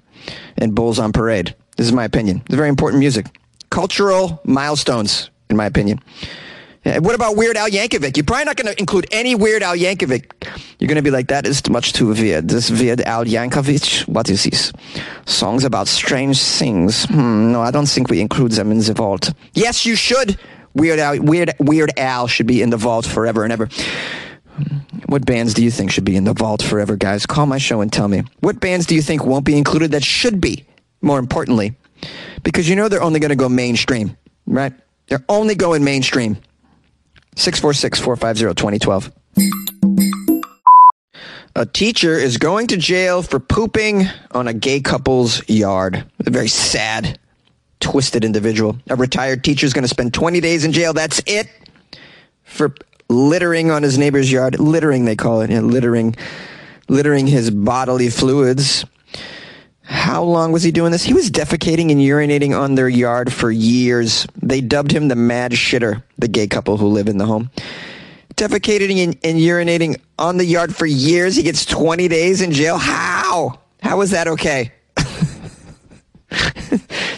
and 0.58 0.74
bulls 0.74 0.98
on 0.98 1.12
parade. 1.12 1.54
This 1.76 1.86
is 1.86 1.92
my 1.92 2.04
opinion. 2.04 2.42
It's 2.46 2.54
very 2.54 2.68
important 2.68 3.00
music. 3.00 3.26
Cultural 3.70 4.40
milestones, 4.44 5.30
in 5.48 5.56
my 5.56 5.66
opinion. 5.66 6.00
What 6.82 7.14
about 7.14 7.36
Weird 7.36 7.56
Al 7.58 7.68
Yankovic? 7.68 8.16
You're 8.16 8.24
probably 8.24 8.46
not 8.46 8.56
going 8.56 8.72
to 8.72 8.78
include 8.80 9.06
any 9.12 9.34
Weird 9.34 9.62
Al 9.62 9.76
Yankovic. 9.76 10.32
You're 10.78 10.88
going 10.88 10.96
to 10.96 11.02
be 11.02 11.10
like, 11.10 11.28
that 11.28 11.46
is 11.46 11.68
much 11.68 11.92
too 11.92 12.08
weird. 12.14 12.48
This 12.48 12.70
Weird 12.70 13.02
Al 13.02 13.24
Yankovic, 13.26 14.08
what 14.08 14.30
is 14.30 14.44
this? 14.44 14.72
Songs 15.26 15.64
about 15.64 15.88
strange 15.88 16.42
things. 16.42 17.04
Hmm, 17.04 17.52
no, 17.52 17.60
I 17.60 17.70
don't 17.70 17.86
think 17.88 18.08
we 18.08 18.20
include 18.20 18.52
them 18.52 18.72
in 18.72 18.78
the 18.78 18.94
vault. 18.94 19.32
Yes, 19.52 19.84
you 19.84 19.94
should. 19.94 20.38
Weird 20.74 20.98
Al, 20.98 21.20
Weird, 21.20 21.52
Weird 21.58 21.92
Al 21.98 22.26
should 22.28 22.46
be 22.46 22.62
in 22.62 22.70
the 22.70 22.78
vault 22.78 23.04
forever 23.04 23.44
and 23.44 23.52
ever. 23.52 23.68
What 25.06 25.26
bands 25.26 25.54
do 25.54 25.64
you 25.64 25.70
think 25.70 25.90
should 25.90 26.04
be 26.04 26.16
in 26.16 26.24
the 26.24 26.32
vault 26.32 26.62
forever, 26.62 26.96
guys? 26.96 27.26
Call 27.26 27.46
my 27.46 27.58
show 27.58 27.80
and 27.80 27.92
tell 27.92 28.08
me. 28.08 28.22
What 28.40 28.60
bands 28.60 28.86
do 28.86 28.94
you 28.94 29.02
think 29.02 29.24
won't 29.24 29.44
be 29.44 29.56
included 29.56 29.92
that 29.92 30.04
should 30.04 30.40
be, 30.40 30.64
more 31.02 31.18
importantly? 31.18 31.74
Because 32.42 32.68
you 32.68 32.76
know 32.76 32.88
they're 32.88 33.02
only 33.02 33.20
going 33.20 33.30
to 33.30 33.36
go 33.36 33.48
mainstream, 33.48 34.16
right? 34.46 34.72
They're 35.08 35.24
only 35.28 35.54
going 35.54 35.84
mainstream. 35.84 36.36
646 37.36 38.00
450 38.00 38.54
2012. 38.54 39.12
A 41.56 41.66
teacher 41.66 42.14
is 42.14 42.38
going 42.38 42.68
to 42.68 42.76
jail 42.76 43.22
for 43.22 43.40
pooping 43.40 44.06
on 44.30 44.46
a 44.46 44.54
gay 44.54 44.80
couple's 44.80 45.46
yard. 45.48 46.04
A 46.24 46.30
very 46.30 46.48
sad, 46.48 47.18
twisted 47.80 48.24
individual. 48.24 48.78
A 48.88 48.96
retired 48.96 49.42
teacher 49.42 49.66
is 49.66 49.72
going 49.72 49.82
to 49.82 49.88
spend 49.88 50.14
20 50.14 50.40
days 50.40 50.64
in 50.64 50.72
jail. 50.72 50.92
That's 50.92 51.20
it 51.26 51.48
for 52.44 52.74
littering 53.10 53.70
on 53.70 53.82
his 53.82 53.98
neighbor's 53.98 54.30
yard. 54.32 54.58
Littering, 54.58 55.04
they 55.04 55.16
call 55.16 55.42
it. 55.42 55.50
Yeah, 55.50 55.60
littering, 55.60 56.16
littering 56.88 57.26
his 57.26 57.50
bodily 57.50 58.08
fluids. 58.08 58.84
How 59.82 60.22
long 60.22 60.52
was 60.52 60.62
he 60.62 60.70
doing 60.70 60.92
this? 60.92 61.02
He 61.02 61.14
was 61.14 61.30
defecating 61.30 61.90
and 61.90 62.00
urinating 62.00 62.58
on 62.58 62.76
their 62.76 62.88
yard 62.88 63.32
for 63.32 63.50
years. 63.50 64.26
They 64.40 64.60
dubbed 64.60 64.92
him 64.92 65.08
the 65.08 65.16
mad 65.16 65.52
shitter, 65.52 66.02
the 66.16 66.28
gay 66.28 66.46
couple 66.46 66.76
who 66.76 66.86
live 66.86 67.08
in 67.08 67.18
the 67.18 67.26
home 67.26 67.50
defecating 68.40 69.04
and, 69.04 69.18
and 69.22 69.38
urinating 69.38 70.00
on 70.18 70.38
the 70.38 70.44
yard 70.44 70.74
for 70.74 70.86
years. 70.86 71.36
He 71.36 71.42
gets 71.42 71.66
20 71.66 72.08
days 72.08 72.40
in 72.40 72.52
jail. 72.52 72.78
How? 72.78 73.60
How 73.82 74.00
is 74.00 74.12
that 74.12 74.28
okay? 74.28 74.72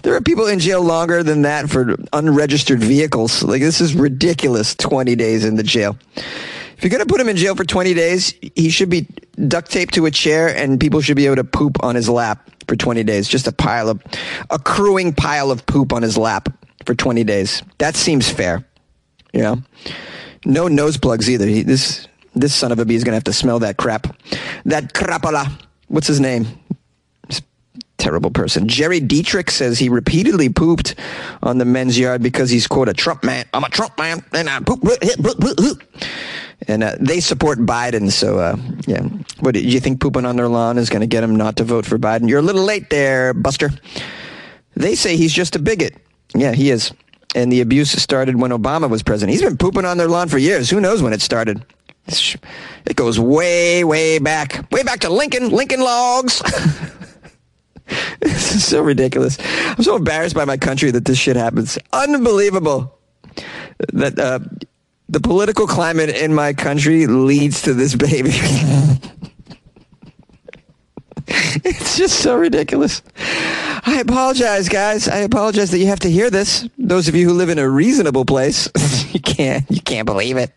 There 0.03 0.15
are 0.15 0.21
people 0.21 0.47
in 0.47 0.59
jail 0.59 0.83
longer 0.83 1.23
than 1.23 1.43
that 1.43 1.71
for 1.71 1.97
unregistered 2.13 2.81
vehicles. 2.81 3.43
Like, 3.43 3.61
this 3.61 3.81
is 3.81 3.95
ridiculous 3.95 4.75
20 4.75 5.15
days 5.17 5.45
in 5.45 5.57
the 5.57 5.63
jail. 5.63 5.97
If 6.17 6.83
you're 6.83 6.91
going 6.91 7.07
to 7.07 7.07
put 7.07 7.21
him 7.21 7.29
in 7.29 7.37
jail 7.37 7.55
for 7.55 7.65
20 7.65 7.95
days, 7.95 8.35
he 8.57 8.71
should 8.71 8.91
be 8.91 9.07
duct 9.47 9.71
taped 9.71 9.95
to 9.95 10.07
a 10.07 10.11
chair 10.11 10.49
and 10.49 10.81
people 10.81 11.01
should 11.01 11.17
be 11.17 11.27
able 11.27 11.37
to 11.37 11.45
poop 11.45 11.83
on 11.85 11.95
his 11.95 12.09
lap 12.09 12.51
for 12.67 12.75
20 12.75 13.05
days. 13.05 13.29
Just 13.29 13.47
a 13.47 13.53
pile 13.53 13.89
of, 13.89 14.03
a 14.51 14.55
accruing 14.57 15.13
pile 15.13 15.51
of 15.51 15.65
poop 15.67 15.93
on 15.93 16.03
his 16.03 16.19
lap 16.19 16.49
for 16.85 16.95
20 16.95 17.23
days. 17.23 17.63
That 17.79 17.95
seems 17.95 18.29
fair. 18.29 18.65
You 19.33 19.43
know? 19.43 19.63
No 20.45 20.67
nose 20.67 20.97
plugs 20.97 21.31
either. 21.31 21.47
He, 21.47 21.63
this 21.63 22.09
this 22.35 22.55
son 22.55 22.73
of 22.73 22.79
a 22.79 22.85
bee 22.85 22.95
is 22.95 23.05
going 23.05 23.13
to 23.13 23.17
have 23.17 23.25
to 23.25 23.33
smell 23.33 23.59
that 23.61 23.77
crap. 23.77 24.17
That 24.65 24.95
crapola. 24.95 25.61
What's 25.89 26.07
his 26.07 26.19
name? 26.19 26.47
Terrible 28.03 28.31
person. 28.31 28.69
Jerry 28.69 29.01
Dietrich 29.01 29.51
says 29.51 29.79
he 29.79 29.89
repeatedly 29.89 30.49
pooped 30.49 30.97
on 31.43 31.59
the 31.59 31.65
men's 31.65 31.99
yard 31.99 32.23
because 32.23 32.51
he's 32.51 32.67
quote 32.67 32.89
a 32.89 32.93
Trump 32.93 33.23
man. 33.23 33.47
I'm 33.55 33.65
a 33.65 33.69
Trump 33.69 33.97
man, 33.97 34.25
and 34.33 34.51
I 34.51 34.61
poop. 34.61 34.83
And 36.69 36.85
uh, 36.85 36.97
they 37.01 37.21
support 37.21 37.59
Biden, 37.61 38.11
so 38.11 38.39
uh, 38.39 38.57
yeah. 38.87 39.03
What 39.41 39.55
do 39.55 39.61
you 39.61 39.81
think? 39.81 40.01
Pooping 40.01 40.27
on 40.27 40.37
their 40.37 40.49
lawn 40.49 40.79
is 40.79 40.91
going 40.91 41.01
to 41.01 41.07
get 41.07 41.25
him 41.25 41.37
not 41.37 41.57
to 41.57 41.65
vote 41.65 41.87
for 41.87 41.99
Biden? 41.99 42.29
You're 42.29 42.41
a 42.41 42.43
little 42.43 42.65
late 42.65 42.91
there, 42.91 43.35
Buster. 43.35 43.71
They 44.75 44.95
say 44.95 45.17
he's 45.17 45.33
just 45.33 45.57
a 45.57 45.59
bigot. 45.59 45.97
Yeah, 46.35 46.53
he 46.53 46.71
is 46.71 46.93
and 47.35 47.51
the 47.51 47.61
abuse 47.61 47.91
started 47.91 48.37
when 48.37 48.51
Obama 48.51 48.89
was 48.91 49.03
president. 49.03 49.33
He's 49.33 49.43
been 49.43 49.57
pooping 49.57 49.85
on 49.85 49.97
their 49.97 50.09
lawn 50.09 50.29
for 50.29 50.39
years. 50.39 50.69
Who 50.71 50.81
knows 50.81 51.03
when 51.03 51.13
it 51.13 51.23
started? 51.23 51.65
It 52.07 52.97
goes 52.97 53.19
way, 53.19 53.85
way 53.85 54.19
back, 54.19 54.71
way 54.73 54.83
back 54.83 55.01
to 55.01 55.09
Lincoln, 55.09 55.51
Lincoln 55.51 55.81
logs. 55.81 56.43
this 58.21 58.55
is 58.55 58.65
so 58.65 58.83
ridiculous. 58.83 59.39
I'm 59.41 59.83
so 59.83 59.97
embarrassed 59.97 60.35
by 60.35 60.45
my 60.45 60.57
country 60.57 60.91
that 60.91 61.05
this 61.05 61.19
shit 61.19 61.37
happens. 61.37 61.79
Unbelievable 61.93 62.99
that 63.93 64.19
uh, 64.19 64.41
the 65.09 65.21
political 65.21 65.67
climate 65.67 66.11
in 66.11 66.35
my 66.35 66.53
country 66.53 67.07
leads 67.07 67.63
to 67.63 67.75
this 67.75 67.95
baby. 67.95 68.31
it's 71.27 71.97
just 71.97 72.21
so 72.21 72.37
ridiculous. 72.37 73.03
I 73.85 74.01
apologize, 74.01 74.69
guys. 74.69 75.09
I 75.09 75.19
apologize 75.19 75.71
that 75.73 75.79
you 75.79 75.87
have 75.87 76.01
to 76.01 76.11
hear 76.11 76.31
this. 76.31 76.69
Those 76.79 77.09
of 77.09 77.15
you 77.15 77.29
who 77.29 77.35
live 77.35 77.49
in 77.49 77.59
a 77.59 77.69
reasonable 77.69 78.25
place, 78.25 78.69
you 79.13 79.21
can't 79.21 79.69
you 79.71 79.81
can't 79.81 80.07
believe 80.07 80.37
it. 80.37 80.53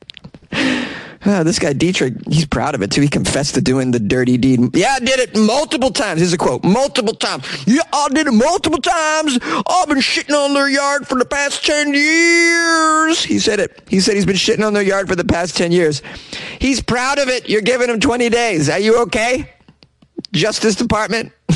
Uh, 1.26 1.44
this 1.44 1.58
guy 1.58 1.74
Dietrich, 1.74 2.14
he's 2.30 2.46
proud 2.46 2.76
of 2.76 2.84
it 2.84 2.92
too. 2.92 3.02
He 3.02 3.08
confessed 3.08 3.56
to 3.56 3.62
doing 3.62 3.90
the 3.90 4.00
dirty 4.00 4.38
deed. 4.38 4.76
Yeah, 4.76 4.94
I 4.96 5.00
did 5.00 5.20
it 5.20 5.36
multiple 5.36 5.90
times. 5.90 6.20
Here's 6.20 6.34
a 6.34 6.38
quote: 6.38 6.64
multiple 6.64 7.16
times. 7.16 7.46
Yeah, 7.66 7.82
I 7.92 8.10
did 8.10 8.28
it 8.28 8.32
multiple 8.32 8.80
times. 8.80 9.40
I've 9.42 9.88
been 9.88 9.98
shitting 9.98 10.36
on 10.36 10.54
their 10.54 10.70
yard 10.70 11.08
for 11.08 11.18
the 11.18 11.26
past 11.26 11.66
ten 11.66 11.94
years. 11.94 13.24
He 13.24 13.40
said 13.40 13.60
it. 13.60 13.82
He 13.90 14.00
said 14.00 14.16
he's 14.16 14.26
been 14.26 14.36
shitting 14.36 14.66
on 14.66 14.74
their 14.74 14.84
yard 14.84 15.08
for 15.08 15.16
the 15.16 15.26
past 15.26 15.58
ten 15.58 15.72
years. 15.72 16.04
He's 16.60 16.82
proud 16.82 17.18
of 17.18 17.28
it. 17.28 17.50
You're 17.50 17.62
giving 17.62 17.90
him 17.90 18.00
20 18.00 18.30
days. 18.30 18.70
Are 18.70 18.80
you 18.80 19.02
okay? 19.04 19.52
Justice 20.32 20.76
Department. 20.76 21.32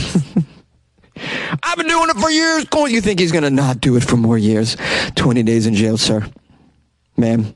I've 1.63 1.77
been 1.77 1.88
doing 1.88 2.09
it 2.09 2.15
for 2.15 2.29
years. 2.29 2.65
Oh, 2.71 2.85
you 2.85 3.01
think 3.01 3.19
he's 3.19 3.31
to 3.31 3.49
not 3.49 3.81
do 3.81 3.95
it 3.97 4.03
for 4.03 4.17
more 4.17 4.38
years? 4.38 4.77
20 5.15 5.43
days 5.43 5.67
in 5.67 5.75
jail, 5.75 5.97
sir. 5.97 6.25
Ma'am. 7.17 7.55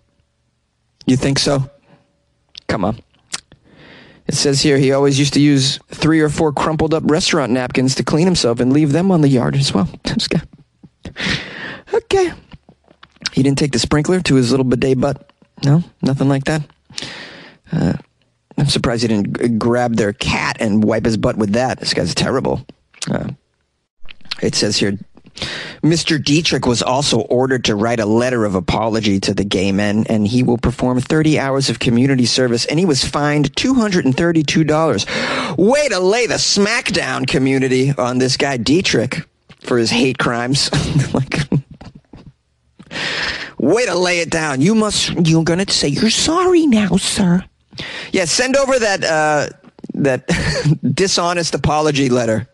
You 1.06 1.16
think 1.16 1.40
so? 1.40 1.70
Come 2.68 2.86
on. 2.86 3.00
It 4.28 4.36
says 4.36 4.62
here 4.62 4.78
he 4.78 4.92
always 4.92 5.20
used 5.20 5.34
to 5.34 5.42
use 5.42 5.80
three 5.90 6.22
or 6.22 6.30
four 6.30 6.54
crumpled 6.54 6.94
up 6.94 7.04
restaurant 7.06 7.52
napkins 7.52 7.96
to 7.96 8.04
clean 8.04 8.26
himself 8.26 8.60
and 8.60 8.72
leave 8.72 8.92
them 8.92 9.12
on 9.12 9.22
the 9.22 9.28
yard 9.28 9.56
as 9.56 9.74
well. 9.74 9.90
okay. 11.94 12.32
He 13.34 13.44
didn't 13.44 13.58
take 13.58 13.72
the 13.72 13.80
sprinkler 13.80 14.22
to 14.22 14.36
his 14.36 14.52
little 14.52 14.64
bidet 14.64 15.00
butt. 15.00 15.32
No, 15.64 15.84
nothing 16.02 16.30
like 16.30 16.46
that. 16.46 16.62
Uh, 17.72 17.94
I'm 18.58 18.68
surprised 18.68 19.02
he 19.02 19.08
didn't 19.08 19.60
grab 19.60 19.96
their 19.96 20.14
cat 20.14 20.58
and 20.60 20.84
wipe 20.84 21.06
his 21.06 21.18
butt 21.18 21.38
with 21.38 21.54
that. 21.54 21.80
This 21.80 21.94
guy's 21.94 22.16
terrible. 22.16 22.66
Uh, 23.10 23.30
it 24.42 24.56
says 24.56 24.78
here 24.78 24.98
Mr. 25.82 26.24
Dietrich 26.24 26.66
was 26.66 26.82
also 26.82 27.22
ordered 27.22 27.66
to 27.66 27.76
write 27.76 28.00
a 28.00 28.06
letter 28.06 28.46
of 28.46 28.56
apology 28.56 29.20
to 29.20 29.34
the 29.34 29.44
gay 29.44 29.72
men, 29.72 30.06
and 30.08 30.28
he 30.28 30.44
will 30.44 30.58
perform 30.58 31.02
30 31.02 31.40
hours 31.40 31.70
of 31.70 31.80
community 31.80 32.26
service, 32.26 32.66
and 32.66 32.80
he 32.80 32.86
was 32.86 33.04
fined 33.04 33.54
$232. 33.56 35.58
Way 35.58 35.90
to 35.90 36.00
lay 36.00 36.28
the 36.28 36.36
smackdown 36.36 37.28
community 37.28 37.92
on 37.98 38.20
this 38.20 38.38
guy 38.38 38.58
Dietrich 38.58 39.22
for 39.60 39.78
his 39.78 39.92
hate 39.92 40.18
crimes. 40.18 40.70
like, 41.14 41.40
way 43.58 43.86
to 43.86 43.96
lay 43.96 44.20
it 44.20 44.30
down. 44.30 44.62
You 44.62 44.76
must, 44.76 45.10
you're 45.28 45.44
going 45.44 45.66
to 45.66 45.72
say 45.72 45.88
you're 45.88 46.10
sorry 46.10 46.68
now, 46.68 46.98
sir. 46.98 47.44
Yeah, 48.12 48.26
send 48.26 48.56
over 48.56 48.78
that 48.78 49.04
uh, 49.04 49.48
that 49.96 50.28
dishonest 50.94 51.56
apology 51.56 52.10
letter 52.10 52.48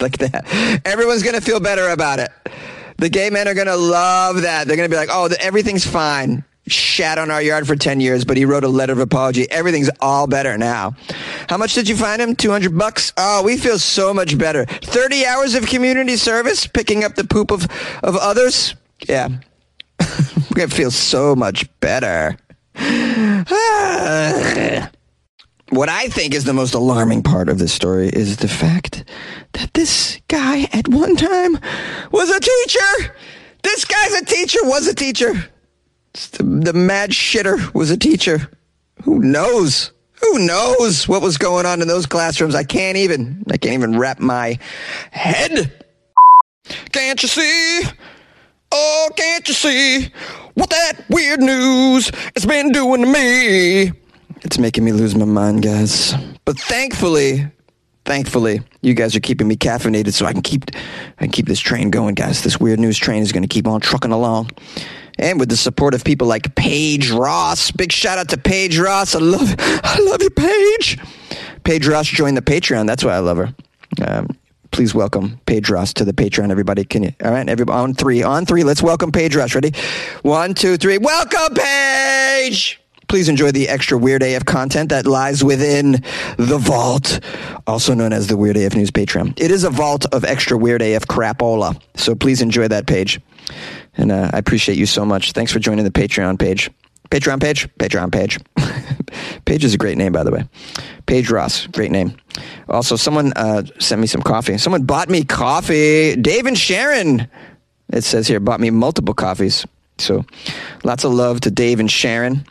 like 0.00 0.18
that. 0.18 0.46
Everyone's 0.84 1.22
gonna 1.22 1.40
feel 1.40 1.60
better 1.60 1.88
about 1.88 2.18
it. 2.18 2.30
The 2.98 3.08
gay 3.08 3.30
men 3.30 3.48
are 3.48 3.54
gonna 3.54 3.76
love 3.76 4.42
that. 4.42 4.66
They're 4.66 4.76
gonna 4.76 4.88
be 4.88 4.96
like, 4.96 5.10
"Oh, 5.10 5.28
everything's 5.40 5.86
fine." 5.86 6.44
Shat 6.66 7.18
on 7.18 7.30
our 7.30 7.42
yard 7.42 7.66
for 7.66 7.76
ten 7.76 8.00
years, 8.00 8.24
but 8.24 8.38
he 8.38 8.46
wrote 8.46 8.64
a 8.64 8.68
letter 8.68 8.94
of 8.94 8.98
apology. 8.98 9.50
Everything's 9.50 9.90
all 10.00 10.26
better 10.26 10.56
now. 10.56 10.94
How 11.48 11.58
much 11.58 11.74
did 11.74 11.88
you 11.88 11.96
find 11.96 12.22
him? 12.22 12.34
Two 12.34 12.50
hundred 12.50 12.78
bucks. 12.78 13.12
Oh, 13.18 13.42
we 13.42 13.58
feel 13.58 13.78
so 13.78 14.14
much 14.14 14.38
better. 14.38 14.64
Thirty 14.64 15.26
hours 15.26 15.54
of 15.54 15.66
community 15.66 16.16
service, 16.16 16.66
picking 16.66 17.04
up 17.04 17.16
the 17.16 17.24
poop 17.24 17.50
of 17.50 17.66
of 18.02 18.16
others. 18.16 18.74
Yeah, 19.06 19.28
we're 20.00 20.54
gonna 20.54 20.68
feel 20.68 20.90
so 20.90 21.36
much 21.36 21.68
better. 21.80 22.38
What 25.74 25.88
I 25.88 26.08
think 26.08 26.34
is 26.34 26.44
the 26.44 26.52
most 26.52 26.74
alarming 26.74 27.22
part 27.22 27.48
of 27.48 27.58
this 27.58 27.72
story 27.72 28.08
is 28.08 28.36
the 28.36 28.48
fact 28.48 29.04
that 29.52 29.72
this 29.74 30.20
guy 30.28 30.68
at 30.72 30.88
one 30.88 31.16
time 31.16 31.58
was 32.12 32.30
a 32.30 32.40
teacher. 32.40 33.14
This 33.62 33.84
guy's 33.84 34.14
a 34.14 34.24
teacher, 34.24 34.58
was 34.62 34.86
a 34.86 34.94
teacher. 34.94 35.32
The, 36.12 36.42
the 36.42 36.72
mad 36.72 37.10
shitter 37.10 37.72
was 37.74 37.90
a 37.90 37.96
teacher. 37.96 38.50
Who 39.02 39.20
knows? 39.20 39.92
Who 40.20 40.46
knows 40.46 41.08
what 41.08 41.22
was 41.22 41.38
going 41.38 41.66
on 41.66 41.82
in 41.82 41.88
those 41.88 42.06
classrooms? 42.06 42.54
I 42.54 42.64
can't 42.64 42.96
even, 42.96 43.44
I 43.50 43.56
can't 43.56 43.74
even 43.74 43.98
wrap 43.98 44.20
my 44.20 44.58
head. 45.10 45.72
Can't 46.92 47.22
you 47.22 47.28
see? 47.28 47.82
Oh, 48.70 49.10
can't 49.16 49.46
you 49.46 49.54
see 49.54 50.12
what 50.54 50.70
that 50.70 51.04
weird 51.10 51.40
news 51.40 52.10
has 52.34 52.46
been 52.46 52.72
doing 52.72 53.02
to 53.02 53.06
me? 53.06 54.03
It's 54.44 54.58
making 54.58 54.84
me 54.84 54.92
lose 54.92 55.14
my 55.16 55.24
mind, 55.24 55.62
guys. 55.62 56.12
But 56.44 56.58
thankfully, 56.58 57.46
thankfully, 58.04 58.60
you 58.82 58.92
guys 58.92 59.16
are 59.16 59.20
keeping 59.20 59.48
me 59.48 59.56
caffeinated 59.56 60.12
so 60.12 60.26
I 60.26 60.32
can 60.32 60.42
keep 60.42 60.64
I 61.18 61.24
can 61.24 61.30
keep 61.30 61.46
this 61.46 61.60
train 61.60 61.90
going, 61.90 62.14
guys. 62.14 62.42
This 62.42 62.60
weird 62.60 62.78
news 62.78 62.98
train 62.98 63.22
is 63.22 63.32
going 63.32 63.42
to 63.42 63.48
keep 63.48 63.66
on 63.66 63.80
trucking 63.80 64.12
along. 64.12 64.50
And 65.18 65.40
with 65.40 65.48
the 65.48 65.56
support 65.56 65.94
of 65.94 66.04
people 66.04 66.26
like 66.26 66.54
Paige 66.56 67.10
Ross. 67.10 67.70
Big 67.70 67.90
shout 67.90 68.18
out 68.18 68.28
to 68.30 68.36
Paige 68.36 68.78
Ross. 68.78 69.14
I 69.14 69.20
love 69.20 69.54
I 69.58 69.98
love 70.02 70.22
you, 70.22 70.30
Paige. 70.30 70.98
Paige 71.64 71.86
Ross 71.88 72.06
joined 72.06 72.36
the 72.36 72.42
Patreon. 72.42 72.86
That's 72.86 73.02
why 73.02 73.12
I 73.14 73.20
love 73.20 73.38
her. 73.38 73.54
Um, 74.06 74.28
please 74.72 74.94
welcome 74.94 75.40
Paige 75.46 75.70
Ross 75.70 75.94
to 75.94 76.04
the 76.04 76.12
Patreon, 76.12 76.50
everybody. 76.50 76.84
Can 76.84 77.04
you? 77.04 77.12
All 77.24 77.30
right, 77.30 77.48
everybody 77.48 77.78
on 77.78 77.94
three, 77.94 78.22
on 78.22 78.44
three. 78.44 78.62
Let's 78.62 78.82
welcome 78.82 79.10
Paige 79.10 79.36
Ross. 79.36 79.54
Ready? 79.54 79.72
One, 80.22 80.52
two, 80.52 80.76
three. 80.76 80.98
Welcome, 80.98 81.54
Paige. 81.54 82.83
Please 83.14 83.28
enjoy 83.28 83.52
the 83.52 83.68
extra 83.68 83.96
Weird 83.96 84.24
AF 84.24 84.44
content 84.44 84.88
that 84.88 85.06
lies 85.06 85.44
within 85.44 86.02
the 86.36 86.58
vault, 86.58 87.20
also 87.64 87.94
known 87.94 88.12
as 88.12 88.26
the 88.26 88.36
Weird 88.36 88.56
AF 88.56 88.74
News 88.74 88.90
Patreon. 88.90 89.40
It 89.40 89.52
is 89.52 89.62
a 89.62 89.70
vault 89.70 90.04
of 90.12 90.24
extra 90.24 90.58
Weird 90.58 90.82
AF 90.82 91.06
crapola, 91.06 91.80
so 91.94 92.16
please 92.16 92.42
enjoy 92.42 92.66
that 92.66 92.88
Paige. 92.88 93.20
And 93.96 94.10
uh, 94.10 94.32
I 94.32 94.38
appreciate 94.38 94.78
you 94.78 94.86
so 94.86 95.04
much. 95.04 95.30
Thanks 95.30 95.52
for 95.52 95.60
joining 95.60 95.84
the 95.84 95.92
Patreon 95.92 96.40
page. 96.40 96.72
Patreon 97.08 97.40
page, 97.40 97.68
Patreon 97.78 98.10
page. 98.10 98.40
Paige 99.44 99.62
is 99.62 99.74
a 99.74 99.78
great 99.78 99.96
name, 99.96 100.10
by 100.10 100.24
the 100.24 100.32
way. 100.32 100.48
Paige 101.06 101.30
Ross, 101.30 101.68
great 101.68 101.92
name. 101.92 102.16
Also, 102.68 102.96
someone 102.96 103.32
uh, 103.34 103.62
sent 103.78 104.00
me 104.00 104.08
some 104.08 104.22
coffee. 104.22 104.58
Someone 104.58 104.82
bought 104.82 105.08
me 105.08 105.22
coffee. 105.22 106.16
Dave 106.16 106.46
and 106.46 106.58
Sharon, 106.58 107.28
it 107.92 108.02
says 108.02 108.26
here, 108.26 108.40
bought 108.40 108.58
me 108.58 108.70
multiple 108.70 109.14
coffees. 109.14 109.64
So, 109.98 110.24
lots 110.82 111.04
of 111.04 111.12
love 111.12 111.42
to 111.42 111.52
Dave 111.52 111.78
and 111.78 111.88
Sharon 111.88 112.44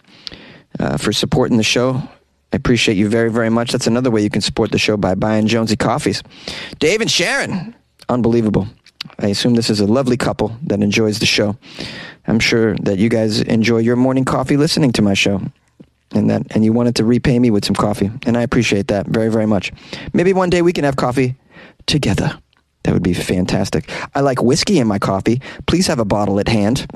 uh, 0.80 0.98
for 0.98 1.14
supporting 1.14 1.58
the 1.58 1.64
show. 1.64 2.02
I 2.52 2.56
appreciate 2.56 2.98
you 2.98 3.10
very, 3.10 3.32
very 3.32 3.50
much. 3.50 3.72
That's 3.72 3.88
another 3.88 4.12
way 4.12 4.22
you 4.22 4.30
can 4.30 4.42
support 4.42 4.72
the 4.72 4.78
show 4.78 4.96
by 4.96 5.16
buying 5.16 5.48
Jonesy 5.48 5.76
coffees. 5.76 6.22
Dave 6.80 7.02
and 7.02 7.10
Sharon, 7.10 7.76
unbelievable. 8.10 8.68
I 9.20 9.28
assume 9.28 9.56
this 9.56 9.70
is 9.70 9.80
a 9.80 9.88
lovely 9.88 10.18
couple 10.18 10.56
that 10.64 10.82
enjoys 10.82 11.20
the 11.20 11.26
show. 11.26 11.58
I'm 12.28 12.40
sure 12.40 12.76
that 12.78 13.00
you 13.00 13.10
guys 13.10 13.42
enjoy 13.42 13.80
your 13.80 13.96
morning 13.96 14.24
coffee 14.24 14.56
listening 14.56 14.92
to 14.94 15.02
my 15.02 15.14
show. 15.14 15.42
And 16.12 16.30
that 16.30 16.44
and 16.52 16.64
you 16.64 16.74
wanted 16.74 16.96
to 16.98 17.06
repay 17.06 17.40
me 17.40 17.50
with 17.50 17.66
some 17.66 17.76
coffee. 17.76 18.12
And 18.28 18.38
I 18.38 18.44
appreciate 18.44 18.88
that 18.90 19.08
very, 19.08 19.30
very 19.30 19.48
much. 19.48 19.72
Maybe 20.14 20.32
one 20.32 20.52
day 20.52 20.62
we 20.62 20.74
can 20.74 20.84
have 20.84 20.96
coffee 20.96 21.36
together. 21.88 22.38
That 22.84 22.94
would 22.94 23.04
be 23.04 23.14
fantastic. 23.14 23.90
I 24.14 24.20
like 24.20 24.44
whiskey 24.44 24.78
in 24.78 24.88
my 24.88 25.00
coffee. 25.00 25.42
Please 25.66 25.88
have 25.88 26.00
a 26.00 26.06
bottle 26.06 26.40
at 26.40 26.50
hand. 26.50 26.86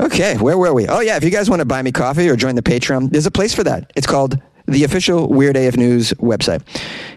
okay, 0.00 0.36
where 0.36 0.58
were 0.58 0.74
we? 0.74 0.86
Oh, 0.88 1.00
yeah, 1.00 1.16
if 1.16 1.24
you 1.24 1.30
guys 1.30 1.48
want 1.48 1.60
to 1.60 1.66
buy 1.66 1.82
me 1.82 1.92
coffee 1.92 2.28
or 2.28 2.36
join 2.36 2.54
the 2.54 2.62
Patreon, 2.62 3.10
there's 3.10 3.26
a 3.26 3.30
place 3.30 3.54
for 3.54 3.64
that. 3.64 3.92
It's 3.96 4.06
called 4.06 4.38
the 4.66 4.84
official 4.84 5.28
Weird 5.28 5.56
AF 5.56 5.76
News 5.76 6.12
website. 6.14 6.62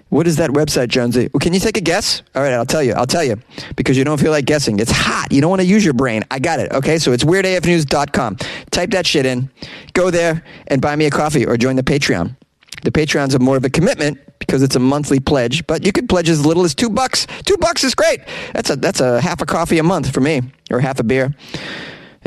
What 0.09 0.25
is 0.25 0.37
that 0.37 0.51
website, 0.51 0.87
Jonesy? 0.87 1.29
Well, 1.33 1.39
can 1.39 1.53
you 1.53 1.59
take 1.59 1.75
a 1.77 1.81
guess? 1.81 2.21
All 2.33 2.41
right, 2.41 2.53
I'll 2.53 2.65
tell 2.65 2.83
you. 2.83 2.93
I'll 2.93 3.05
tell 3.05 3.23
you 3.23 3.41
because 3.75 3.97
you 3.97 4.05
don't 4.05 4.19
feel 4.19 4.31
like 4.31 4.45
guessing. 4.45 4.79
It's 4.79 4.91
hot. 4.91 5.31
You 5.31 5.41
don't 5.41 5.49
want 5.49 5.61
to 5.61 5.67
use 5.67 5.83
your 5.83 5.93
brain. 5.93 6.23
I 6.31 6.39
got 6.39 6.59
it. 6.59 6.71
Okay, 6.71 6.97
so 6.97 7.11
it's 7.11 7.25
weirdafnews.com. 7.25 8.37
Type 8.71 8.91
that 8.91 9.05
shit 9.05 9.25
in. 9.25 9.49
Go 9.93 10.09
there 10.09 10.43
and 10.67 10.81
buy 10.81 10.95
me 10.95 11.05
a 11.05 11.09
coffee 11.09 11.45
or 11.45 11.57
join 11.57 11.75
the 11.75 11.83
Patreon. 11.83 12.35
The 12.83 12.91
Patreons 12.91 13.35
are 13.35 13.39
more 13.39 13.57
of 13.57 13.65
a 13.65 13.69
commitment 13.69 14.19
because 14.39 14.61
it's 14.61 14.75
a 14.75 14.79
monthly 14.79 15.19
pledge, 15.19 15.65
but 15.67 15.85
you 15.85 15.91
can 15.91 16.07
pledge 16.07 16.29
as 16.29 16.45
little 16.45 16.63
as 16.63 16.73
two 16.73 16.89
bucks. 16.89 17.27
Two 17.43 17.57
bucks 17.57 17.83
is 17.83 17.95
great. 17.95 18.21
That's 18.53 18.69
a 18.69 18.75
that's 18.75 19.01
a 19.01 19.19
half 19.19 19.41
a 19.41 19.45
coffee 19.45 19.77
a 19.79 19.83
month 19.83 20.13
for 20.13 20.21
me, 20.21 20.41
or 20.71 20.79
half 20.79 20.99
a 20.99 21.03
beer, 21.03 21.33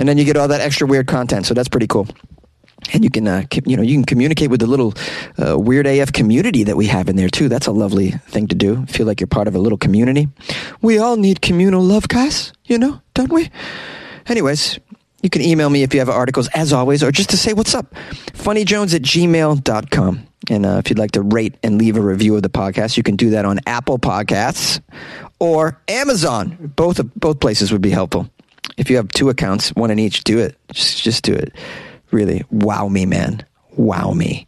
and 0.01 0.09
then 0.09 0.19
you 0.19 0.25
get 0.25 0.37
all 0.37 0.49
that 0.49 0.61
extra 0.61 0.87
weird 0.87 1.07
content. 1.07 1.47
So 1.47 1.55
that's 1.55 1.69
pretty 1.69 1.87
cool 1.87 2.09
and 2.93 3.05
you 3.05 3.11
can 3.11 3.29
uh, 3.29 3.45
you 3.67 3.77
know 3.77 3.83
you 3.83 3.95
can 3.95 4.05
communicate 4.05 4.51
with 4.51 4.61
the 4.61 4.67
little 4.67 4.95
uh, 5.39 5.59
weird 5.59 5.87
AF 5.87 6.13
community 6.13 6.65
that 6.65 6.77
we 6.77 6.87
have 6.87 7.09
in 7.09 7.17
there 7.17 7.29
too. 7.29 7.49
That's 7.49 7.67
a 7.67 7.73
lovely 7.73 8.11
thing 8.11 8.49
to 8.49 8.55
do. 8.55 8.87
Feel 8.87 9.07
like 9.07 9.21
you're 9.21 9.27
part 9.27 9.49
of 9.49 9.55
a 9.55 9.59
little 9.59 9.79
community. 9.79 10.29
We 10.81 10.99
all 10.99 11.17
need 11.17 11.43
communal 11.43 11.83
love, 11.83 12.09
guys. 12.09 12.53
You 12.65 12.79
know, 12.79 13.01
don't 13.15 13.33
we? 13.33 13.51
Anyways, 14.27 14.79
you 15.23 15.31
can 15.31 15.43
email 15.43 15.71
me 15.71 15.83
if 15.83 15.93
you 15.93 16.01
have 16.01 16.09
articles, 16.09 16.49
as 16.55 16.73
always, 16.73 17.03
or 17.03 17.13
just 17.13 17.31
to 17.31 17.37
say 17.37 17.53
what's 17.53 17.75
up. 17.75 17.95
Funnyjones 18.33 18.95
at 18.95 19.03
gmail.com. 19.03 20.27
And 20.49 20.67
uh, 20.67 20.81
if 20.83 20.89
you'd 20.89 20.99
like 20.99 21.13
to 21.13 21.23
rate 21.23 21.57
and 21.63 21.79
leave 21.79 21.97
a 21.97 22.01
review 22.01 22.35
of 22.35 22.43
the 22.43 22.49
podcast, 22.49 22.97
you 22.97 23.03
can 23.03 23.17
do 23.17 23.31
that 23.31 23.45
on 23.45 23.61
Apple 23.67 23.99
Podcasts 23.99 24.81
or 25.39 25.81
Amazon. 25.87 26.73
Both 26.77 27.01
both 27.15 27.41
places 27.41 27.73
would 27.73 27.83
be 27.83 27.91
helpful. 27.91 28.31
If 28.77 28.91
you 28.91 28.97
have 28.97 29.09
two 29.09 29.29
accounts, 29.29 29.71
one 29.71 29.91
in 29.91 29.99
each, 29.99 30.25
do 30.25 30.39
it. 30.39 30.57
Just 30.73 31.03
just 31.03 31.25
do 31.25 31.35
it 31.35 31.55
really 32.11 32.45
wow 32.51 32.89
me, 32.89 33.07
man. 33.07 33.45
Wow 33.77 34.13
me. 34.13 34.47